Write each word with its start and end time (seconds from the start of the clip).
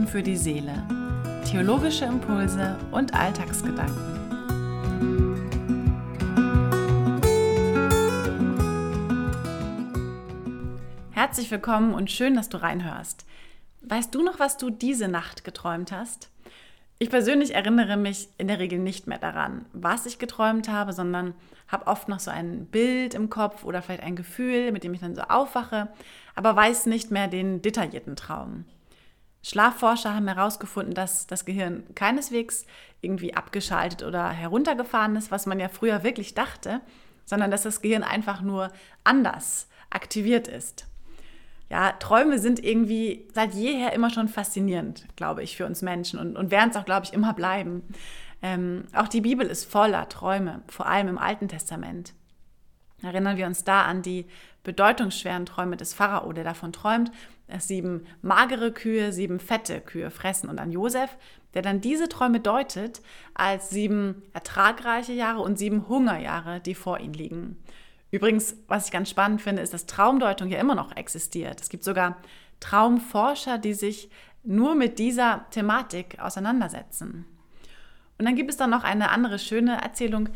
Frieden 0.00 0.06
für 0.06 0.22
die 0.22 0.36
Seele. 0.36 0.82
Theologische 1.44 2.04
Impulse 2.04 2.78
und 2.90 3.12
Alltagsgedanken. 3.14 3.96
Herzlich 11.10 11.50
willkommen 11.50 11.92
und 11.92 12.10
schön, 12.10 12.34
dass 12.34 12.48
du 12.48 12.62
reinhörst. 12.62 13.26
Weißt 13.82 14.14
du 14.14 14.22
noch, 14.22 14.38
was 14.38 14.56
du 14.56 14.70
diese 14.70 15.08
Nacht 15.08 15.44
geträumt 15.44 15.92
hast? 15.92 16.30
Ich 16.98 17.10
persönlich 17.10 17.54
erinnere 17.54 17.96
mich 17.96 18.28
in 18.38 18.48
der 18.48 18.58
Regel 18.58 18.78
nicht 18.78 19.06
mehr 19.06 19.18
daran, 19.18 19.66
was 19.72 20.06
ich 20.06 20.18
geträumt 20.18 20.68
habe, 20.68 20.92
sondern 20.92 21.34
habe 21.68 21.86
oft 21.86 22.08
noch 22.08 22.20
so 22.20 22.30
ein 22.30 22.66
Bild 22.66 23.14
im 23.14 23.28
Kopf 23.28 23.64
oder 23.64 23.82
vielleicht 23.82 24.02
ein 24.02 24.16
Gefühl, 24.16 24.72
mit 24.72 24.84
dem 24.84 24.94
ich 24.94 25.00
dann 25.00 25.14
so 25.16 25.22
aufwache, 25.22 25.88
aber 26.34 26.56
weiß 26.56 26.86
nicht 26.86 27.10
mehr 27.10 27.28
den 27.28 27.60
detaillierten 27.60 28.16
Traum. 28.16 28.64
Schlafforscher 29.42 30.14
haben 30.14 30.28
herausgefunden, 30.28 30.94
dass 30.94 31.26
das 31.26 31.44
Gehirn 31.44 31.84
keineswegs 31.94 32.66
irgendwie 33.00 33.34
abgeschaltet 33.34 34.02
oder 34.02 34.28
heruntergefahren 34.28 35.16
ist, 35.16 35.30
was 35.30 35.46
man 35.46 35.58
ja 35.58 35.68
früher 35.68 36.02
wirklich 36.02 36.34
dachte, 36.34 36.80
sondern 37.24 37.50
dass 37.50 37.62
das 37.62 37.80
Gehirn 37.80 38.02
einfach 38.02 38.42
nur 38.42 38.70
anders 39.04 39.68
aktiviert 39.88 40.48
ist. 40.48 40.86
Ja, 41.70 41.92
Träume 41.92 42.38
sind 42.38 42.62
irgendwie 42.62 43.28
seit 43.32 43.54
jeher 43.54 43.92
immer 43.92 44.10
schon 44.10 44.28
faszinierend, 44.28 45.06
glaube 45.14 45.42
ich, 45.42 45.56
für 45.56 45.66
uns 45.66 45.82
Menschen 45.82 46.18
und, 46.18 46.36
und 46.36 46.50
werden 46.50 46.70
es 46.70 46.76
auch, 46.76 46.84
glaube 46.84 47.06
ich, 47.06 47.12
immer 47.12 47.32
bleiben. 47.32 47.82
Ähm, 48.42 48.84
auch 48.92 49.06
die 49.06 49.20
Bibel 49.20 49.46
ist 49.46 49.70
voller 49.70 50.08
Träume, 50.08 50.62
vor 50.66 50.86
allem 50.86 51.08
im 51.08 51.18
Alten 51.18 51.46
Testament. 51.46 52.12
Erinnern 53.02 53.36
wir 53.36 53.46
uns 53.46 53.64
da 53.64 53.84
an 53.84 54.02
die 54.02 54.26
bedeutungsschweren 54.62 55.46
Träume 55.46 55.76
des 55.76 55.94
Pharao, 55.94 56.32
der 56.32 56.44
davon 56.44 56.72
träumt, 56.72 57.10
dass 57.48 57.68
sieben 57.68 58.06
magere 58.22 58.72
Kühe 58.72 59.12
sieben 59.12 59.40
fette 59.40 59.80
Kühe 59.80 60.10
fressen 60.10 60.48
und 60.48 60.58
an 60.58 60.70
Josef, 60.70 61.16
der 61.54 61.62
dann 61.62 61.80
diese 61.80 62.08
Träume 62.08 62.40
deutet 62.40 63.02
als 63.34 63.70
sieben 63.70 64.22
ertragreiche 64.32 65.12
Jahre 65.12 65.40
und 65.40 65.58
sieben 65.58 65.88
Hungerjahre, 65.88 66.60
die 66.60 66.74
vor 66.74 67.00
ihnen 67.00 67.14
liegen. 67.14 67.56
Übrigens, 68.10 68.56
was 68.66 68.86
ich 68.86 68.92
ganz 68.92 69.10
spannend 69.10 69.40
finde, 69.40 69.62
ist, 69.62 69.72
dass 69.72 69.86
Traumdeutung 69.86 70.48
ja 70.48 70.58
immer 70.58 70.74
noch 70.74 70.96
existiert. 70.96 71.60
Es 71.60 71.68
gibt 71.68 71.84
sogar 71.84 72.16
Traumforscher, 72.58 73.58
die 73.58 73.74
sich 73.74 74.10
nur 74.42 74.74
mit 74.74 74.98
dieser 74.98 75.46
Thematik 75.50 76.18
auseinandersetzen. 76.20 77.24
Und 78.18 78.24
dann 78.26 78.36
gibt 78.36 78.50
es 78.50 78.56
dann 78.56 78.70
noch 78.70 78.84
eine 78.84 79.10
andere 79.10 79.38
schöne 79.38 79.80
Erzählung, 79.80 80.28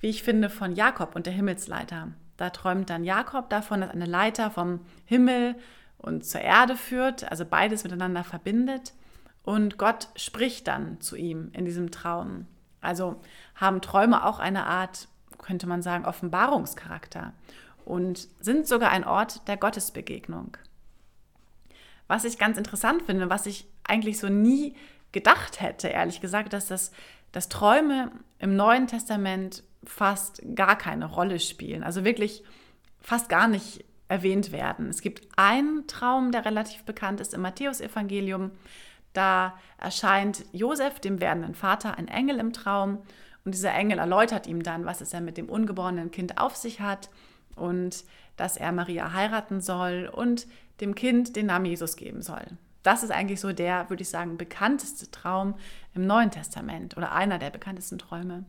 wie 0.00 0.08
ich 0.08 0.22
finde, 0.22 0.50
von 0.50 0.74
Jakob 0.74 1.16
und 1.16 1.26
der 1.26 1.32
Himmelsleiter. 1.32 2.12
Da 2.36 2.50
träumt 2.50 2.90
dann 2.90 3.04
Jakob 3.04 3.48
davon, 3.50 3.80
dass 3.80 3.90
eine 3.90 4.06
Leiter 4.06 4.50
vom 4.50 4.80
Himmel 5.04 5.56
und 5.98 6.24
zur 6.24 6.40
Erde 6.40 6.76
führt, 6.76 7.30
also 7.30 7.44
beides 7.44 7.84
miteinander 7.84 8.24
verbindet. 8.24 8.92
Und 9.42 9.78
Gott 9.78 10.08
spricht 10.16 10.66
dann 10.68 11.00
zu 11.00 11.16
ihm 11.16 11.50
in 11.52 11.64
diesem 11.64 11.90
Traum. 11.90 12.46
Also 12.80 13.20
haben 13.54 13.80
Träume 13.80 14.24
auch 14.24 14.38
eine 14.38 14.66
Art, 14.66 15.08
könnte 15.38 15.66
man 15.66 15.82
sagen, 15.82 16.06
Offenbarungscharakter 16.06 17.32
und 17.84 18.28
sind 18.40 18.66
sogar 18.66 18.90
ein 18.90 19.04
Ort 19.04 19.46
der 19.48 19.56
Gottesbegegnung. 19.56 20.56
Was 22.06 22.24
ich 22.24 22.38
ganz 22.38 22.58
interessant 22.58 23.02
finde, 23.02 23.30
was 23.30 23.46
ich 23.46 23.66
eigentlich 23.84 24.18
so 24.18 24.28
nie 24.28 24.74
gedacht 25.12 25.60
hätte, 25.60 25.88
ehrlich 25.88 26.20
gesagt, 26.20 26.52
dass 26.52 26.66
das 26.66 26.90
dass 27.34 27.48
Träume 27.48 28.12
im 28.38 28.54
Neuen 28.54 28.86
Testament 28.86 29.64
fast 29.86 30.42
gar 30.54 30.76
keine 30.76 31.06
Rolle 31.06 31.40
spielen. 31.40 31.82
Also 31.82 32.04
wirklich 32.04 32.42
fast 33.00 33.28
gar 33.28 33.48
nicht 33.48 33.84
erwähnt 34.08 34.52
werden. 34.52 34.88
Es 34.88 35.00
gibt 35.00 35.26
einen 35.36 35.86
Traum, 35.86 36.32
der 36.32 36.44
relativ 36.44 36.84
bekannt 36.84 37.20
ist 37.20 37.34
im 37.34 37.40
Matthäusevangelium. 37.42 38.50
Da 39.12 39.58
erscheint 39.78 40.44
Josef, 40.52 41.00
dem 41.00 41.20
werdenden 41.20 41.54
Vater, 41.54 41.96
ein 41.96 42.08
Engel 42.08 42.38
im 42.38 42.52
Traum 42.52 42.98
und 43.44 43.54
dieser 43.54 43.74
Engel 43.74 43.98
erläutert 43.98 44.46
ihm 44.46 44.62
dann, 44.62 44.86
was 44.86 45.00
es 45.00 45.12
er 45.12 45.20
mit 45.20 45.36
dem 45.36 45.48
ungeborenen 45.48 46.10
Kind 46.10 46.38
auf 46.38 46.56
sich 46.56 46.80
hat 46.80 47.10
und 47.56 48.04
dass 48.36 48.56
er 48.56 48.72
Maria 48.72 49.12
heiraten 49.12 49.60
soll 49.60 50.10
und 50.12 50.46
dem 50.80 50.94
Kind 50.94 51.36
den 51.36 51.46
Namen 51.46 51.66
Jesus 51.66 51.96
geben 51.96 52.22
soll. 52.22 52.44
Das 52.82 53.02
ist 53.02 53.10
eigentlich 53.10 53.40
so 53.40 53.52
der, 53.52 53.88
würde 53.88 54.02
ich 54.02 54.08
sagen, 54.08 54.36
bekannteste 54.36 55.10
Traum 55.10 55.54
im 55.94 56.06
Neuen 56.06 56.30
Testament 56.30 56.96
oder 56.96 57.12
einer 57.12 57.38
der 57.38 57.50
bekanntesten 57.50 57.98
Träume. 57.98 58.44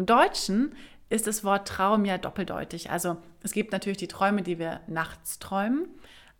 Im 0.00 0.06
Deutschen 0.06 0.74
ist 1.10 1.26
das 1.26 1.44
Wort 1.44 1.68
Traum 1.68 2.06
ja 2.06 2.16
doppeldeutig. 2.16 2.90
Also 2.90 3.18
es 3.42 3.52
gibt 3.52 3.70
natürlich 3.70 3.98
die 3.98 4.08
Träume, 4.08 4.40
die 4.40 4.58
wir 4.58 4.80
nachts 4.86 5.38
träumen, 5.38 5.90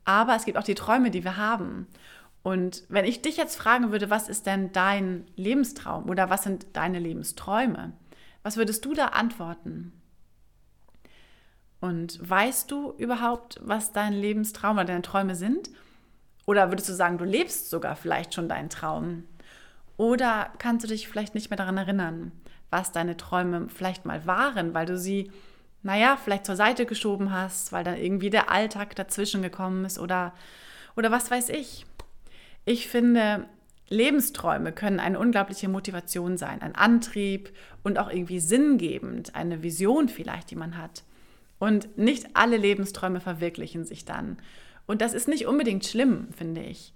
aber 0.06 0.34
es 0.34 0.46
gibt 0.46 0.56
auch 0.56 0.64
die 0.64 0.74
Träume, 0.74 1.10
die 1.10 1.24
wir 1.24 1.36
haben. 1.36 1.86
Und 2.42 2.84
wenn 2.88 3.04
ich 3.04 3.20
dich 3.20 3.36
jetzt 3.36 3.56
fragen 3.56 3.92
würde, 3.92 4.08
was 4.08 4.30
ist 4.30 4.46
denn 4.46 4.72
dein 4.72 5.26
Lebenstraum 5.36 6.08
oder 6.08 6.30
was 6.30 6.44
sind 6.44 6.68
deine 6.72 7.00
Lebensträume, 7.00 7.92
was 8.42 8.56
würdest 8.56 8.82
du 8.86 8.94
da 8.94 9.08
antworten? 9.08 9.92
Und 11.80 12.18
weißt 12.26 12.70
du 12.70 12.92
überhaupt, 12.92 13.60
was 13.62 13.92
dein 13.92 14.14
Lebenstraum 14.14 14.78
oder 14.78 14.86
deine 14.86 15.02
Träume 15.02 15.34
sind? 15.34 15.68
Oder 16.46 16.70
würdest 16.70 16.88
du 16.88 16.94
sagen, 16.94 17.18
du 17.18 17.26
lebst 17.26 17.68
sogar 17.68 17.94
vielleicht 17.94 18.32
schon 18.32 18.48
deinen 18.48 18.70
Traum? 18.70 19.24
Oder 19.98 20.50
kannst 20.56 20.84
du 20.84 20.88
dich 20.88 21.08
vielleicht 21.08 21.34
nicht 21.34 21.50
mehr 21.50 21.58
daran 21.58 21.76
erinnern? 21.76 22.32
Was 22.70 22.92
deine 22.92 23.16
Träume 23.16 23.68
vielleicht 23.68 24.06
mal 24.06 24.26
waren, 24.26 24.74
weil 24.74 24.86
du 24.86 24.96
sie, 24.96 25.30
naja, 25.82 26.16
vielleicht 26.16 26.46
zur 26.46 26.56
Seite 26.56 26.86
geschoben 26.86 27.32
hast, 27.32 27.72
weil 27.72 27.84
dann 27.84 27.96
irgendwie 27.96 28.30
der 28.30 28.50
Alltag 28.50 28.94
dazwischen 28.96 29.42
gekommen 29.42 29.84
ist 29.84 29.98
oder, 29.98 30.32
oder 30.96 31.10
was 31.10 31.30
weiß 31.30 31.48
ich. 31.50 31.86
Ich 32.64 32.88
finde, 32.88 33.46
Lebensträume 33.88 34.72
können 34.72 35.00
eine 35.00 35.18
unglaubliche 35.18 35.68
Motivation 35.68 36.36
sein, 36.36 36.62
ein 36.62 36.76
Antrieb 36.76 37.52
und 37.82 37.98
auch 37.98 38.08
irgendwie 38.08 38.38
sinngebend, 38.38 39.34
eine 39.34 39.62
Vision 39.62 40.08
vielleicht, 40.08 40.50
die 40.50 40.56
man 40.56 40.78
hat. 40.78 41.02
Und 41.58 41.98
nicht 41.98 42.28
alle 42.34 42.56
Lebensträume 42.56 43.20
verwirklichen 43.20 43.84
sich 43.84 44.04
dann. 44.04 44.38
Und 44.86 45.02
das 45.02 45.12
ist 45.12 45.28
nicht 45.28 45.46
unbedingt 45.46 45.84
schlimm, 45.84 46.28
finde 46.36 46.62
ich. 46.62 46.94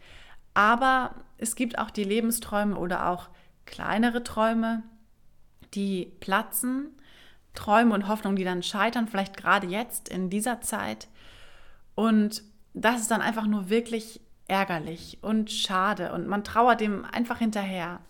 Aber 0.54 1.16
es 1.36 1.56
gibt 1.56 1.78
auch 1.78 1.90
die 1.90 2.04
Lebensträume 2.04 2.76
oder 2.76 3.08
auch 3.08 3.28
kleinere 3.66 4.22
Träume, 4.22 4.84
die 5.74 6.12
platzen, 6.20 6.90
Träume 7.54 7.94
und 7.94 8.08
Hoffnungen, 8.08 8.36
die 8.36 8.44
dann 8.44 8.62
scheitern, 8.62 9.08
vielleicht 9.08 9.36
gerade 9.36 9.66
jetzt 9.66 10.08
in 10.08 10.30
dieser 10.30 10.60
Zeit. 10.60 11.08
Und 11.94 12.42
das 12.74 13.00
ist 13.00 13.10
dann 13.10 13.20
einfach 13.20 13.46
nur 13.46 13.70
wirklich 13.70 14.20
ärgerlich 14.48 15.18
und 15.22 15.50
schade 15.50 16.12
und 16.12 16.26
man 16.26 16.44
trauert 16.44 16.80
dem 16.80 17.04
einfach 17.04 17.38
hinterher. 17.38 18.00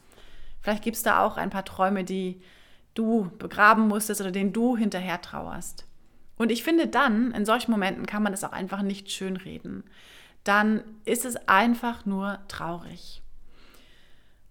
Vielleicht 0.61 0.83
gibt 0.83 0.97
es 0.97 1.03
da 1.03 1.25
auch 1.25 1.37
ein 1.37 1.51
paar 1.51 1.65
Träume, 1.65 2.05
die 2.05 2.41
du 2.95 3.31
begraben 3.39 3.87
musstest 3.87 4.21
oder 4.21 4.31
denen 4.31 4.53
du 4.53 4.77
hinterher 4.77 5.21
trauerst. 5.21 5.87
Und 6.37 6.51
ich 6.51 6.65
finde 6.65 6.89
dann, 6.89 7.31
in 7.33 7.45
solchen 7.45 7.71
Momenten 7.71 8.07
kann 8.07 8.23
man 8.23 8.33
es 8.33 8.43
auch 8.43 8.53
einfach 8.53 8.83
nicht 8.83 9.11
schönreden. 9.11 9.85
Dann 10.43 10.83
ist 11.05 11.25
es 11.25 11.37
einfach 11.49 12.07
nur 12.07 12.39
traurig. 12.49 13.23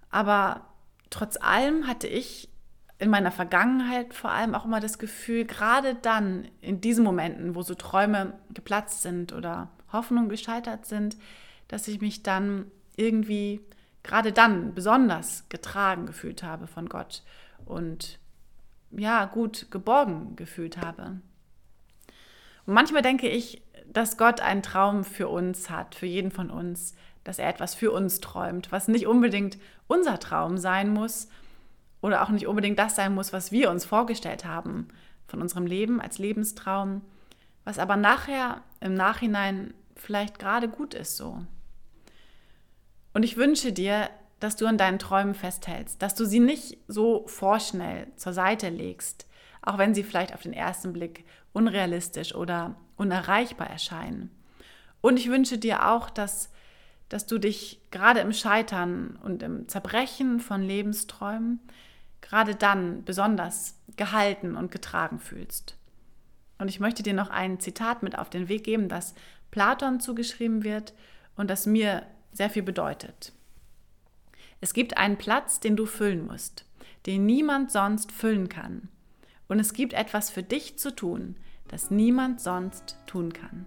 Aber 0.09 0.61
trotz 1.09 1.37
allem 1.37 1.87
hatte 1.87 2.07
ich 2.07 2.49
in 2.99 3.09
meiner 3.09 3.31
Vergangenheit 3.31 4.13
vor 4.13 4.31
allem 4.31 4.55
auch 4.55 4.65
immer 4.65 4.79
das 4.79 4.97
Gefühl, 4.97 5.45
gerade 5.45 5.95
dann, 5.95 6.47
in 6.61 6.79
diesen 6.81 7.03
Momenten, 7.03 7.55
wo 7.55 7.61
so 7.61 7.75
Träume 7.75 8.33
geplatzt 8.53 9.01
sind 9.01 9.33
oder 9.33 9.69
Hoffnungen 9.91 10.29
gescheitert 10.29 10.85
sind, 10.85 11.17
dass 11.67 11.87
ich 11.87 12.01
mich 12.01 12.23
dann 12.23 12.71
irgendwie 12.95 13.61
gerade 14.03 14.31
dann 14.31 14.73
besonders 14.73 15.47
getragen 15.49 16.05
gefühlt 16.05 16.43
habe 16.43 16.67
von 16.67 16.89
Gott 16.89 17.23
und 17.65 18.19
ja, 18.91 19.25
gut 19.25 19.67
geborgen 19.71 20.35
gefühlt 20.35 20.77
habe. 20.77 21.19
Und 22.65 22.73
manchmal 22.73 23.01
denke 23.01 23.27
ich, 23.27 23.63
dass 23.87 24.17
Gott 24.17 24.39
einen 24.41 24.61
Traum 24.61 25.03
für 25.03 25.27
uns 25.27 25.69
hat, 25.69 25.95
für 25.95 26.05
jeden 26.05 26.31
von 26.31 26.49
uns, 26.49 26.95
dass 27.23 27.39
er 27.39 27.49
etwas 27.49 27.75
für 27.75 27.91
uns 27.91 28.19
träumt, 28.19 28.71
was 28.71 28.87
nicht 28.87 29.07
unbedingt 29.07 29.57
unser 29.87 30.19
Traum 30.19 30.57
sein 30.57 30.89
muss, 30.89 31.27
oder 32.03 32.21
auch 32.21 32.29
nicht 32.29 32.47
unbedingt 32.47 32.77
das 32.77 32.97
sein 32.97 33.15
muss, 33.15 33.31
was 33.31 33.53
wir 33.53 33.71
uns 33.71 33.85
vorgestellt 33.85 34.43
haben 34.43 34.89
von 35.25 35.41
unserem 35.41 35.65
Leben 35.65 36.01
als 36.01 36.19
Lebenstraum, 36.19 37.01
was 37.63 37.79
aber 37.79 37.95
nachher 37.95 38.61
im 38.81 38.93
Nachhinein 38.93 39.73
vielleicht 39.95 40.37
gerade 40.37 40.67
gut 40.67 40.93
ist 40.93 41.15
so. 41.15 41.41
Und 43.13 43.23
ich 43.23 43.37
wünsche 43.37 43.71
dir, 43.71 44.09
dass 44.41 44.57
du 44.57 44.67
an 44.67 44.77
deinen 44.77 44.99
Träumen 44.99 45.33
festhältst, 45.33 46.01
dass 46.01 46.13
du 46.13 46.25
sie 46.25 46.41
nicht 46.41 46.77
so 46.89 47.25
vorschnell 47.27 48.07
zur 48.17 48.33
Seite 48.33 48.67
legst, 48.67 49.25
auch 49.61 49.77
wenn 49.77 49.95
sie 49.95 50.03
vielleicht 50.03 50.33
auf 50.33 50.41
den 50.41 50.51
ersten 50.51 50.91
Blick 50.91 51.23
unrealistisch 51.53 52.35
oder 52.35 52.75
unerreichbar 52.97 53.69
erscheinen. 53.69 54.29
Und 54.99 55.17
ich 55.17 55.29
wünsche 55.29 55.57
dir 55.57 55.87
auch, 55.87 56.09
dass, 56.09 56.51
dass 57.07 57.27
du 57.27 57.37
dich 57.37 57.79
gerade 57.91 58.19
im 58.19 58.33
Scheitern 58.33 59.17
und 59.23 59.41
im 59.41 59.69
Zerbrechen 59.69 60.41
von 60.41 60.61
Lebensträumen 60.61 61.61
gerade 62.23 62.55
dann 62.55 63.03
besonders 63.03 63.75
gehalten 63.95 64.55
und 64.55 64.71
getragen 64.71 65.19
fühlst. 65.19 65.77
Und 66.57 66.69
ich 66.69 66.79
möchte 66.79 67.03
dir 67.03 67.13
noch 67.13 67.29
ein 67.29 67.59
Zitat 67.59 68.01
mit 68.01 68.17
auf 68.17 68.29
den 68.29 68.47
Weg 68.47 68.63
geben, 68.63 68.89
das 68.89 69.13
Platon 69.51 69.99
zugeschrieben 69.99 70.63
wird 70.63 70.93
und 71.35 71.49
das 71.49 71.65
mir 71.65 72.03
sehr 72.31 72.49
viel 72.49 72.63
bedeutet. 72.63 73.33
Es 74.61 74.73
gibt 74.73 74.97
einen 74.97 75.17
Platz, 75.17 75.59
den 75.59 75.75
du 75.75 75.85
füllen 75.85 76.25
musst, 76.25 76.65
den 77.05 77.25
niemand 77.25 77.71
sonst 77.71 78.11
füllen 78.11 78.49
kann. 78.49 78.87
Und 79.49 79.59
es 79.59 79.73
gibt 79.73 79.93
etwas 79.93 80.29
für 80.29 80.41
dich 80.41 80.79
zu 80.79 80.95
tun, 80.95 81.35
das 81.67 81.91
niemand 81.91 82.39
sonst 82.39 82.97
tun 83.05 83.33
kann. 83.33 83.65